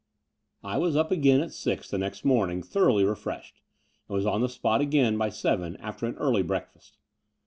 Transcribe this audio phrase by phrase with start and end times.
[0.63, 3.61] I was up again at six the next morning thor oughly refreshed,
[4.09, 6.97] and was on the spot again by seven, after an early breakfast.